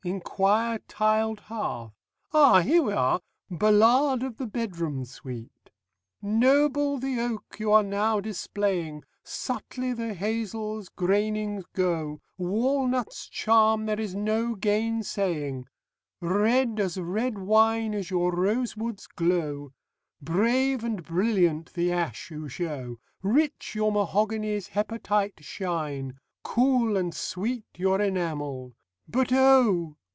[0.03, 1.93] inquire tiled hearth...
[2.33, 2.61] Ah!
[2.61, 3.19] Here we are:
[3.51, 5.69] 'Ballade of the Bedroom Suite':
[6.23, 13.99] "'Noble the oak you are now displaying, Subtly the hazel's grainings go, Walnut's charm there
[13.99, 15.67] is no gainsaying,
[16.19, 19.71] Red as red wine is your rosewood's glow;
[20.19, 27.65] Brave and brilliant the ash you show, Rich your mahogany's hepatite shine, Cool and sweet
[27.77, 28.73] your enamel:
[29.07, 29.97] But oh!